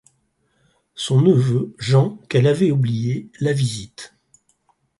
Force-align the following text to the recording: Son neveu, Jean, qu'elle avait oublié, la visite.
Son 0.95 1.21
neveu, 1.21 1.75
Jean, 1.77 2.17
qu'elle 2.27 2.47
avait 2.47 2.71
oublié, 2.71 3.29
la 3.39 3.53
visite. 3.53 4.15